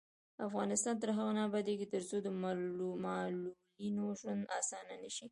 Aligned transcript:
افغانستان 0.47 0.95
تر 1.01 1.09
هغو 1.17 1.31
نه 1.37 1.41
ابادیږي، 1.49 1.85
ترڅو 1.93 2.17
د 2.21 2.27
معلولینو 2.41 4.05
ژوند 4.19 4.43
اسانه 4.59 4.95
نشي. 5.03 5.27